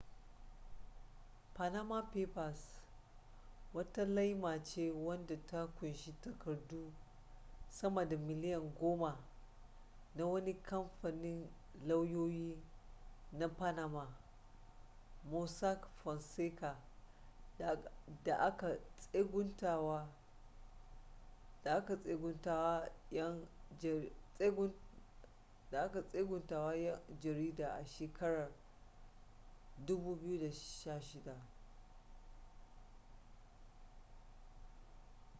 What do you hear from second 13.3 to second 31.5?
na panama mossack fonseca da aka tseguntawa yan jarida a shekarar 2016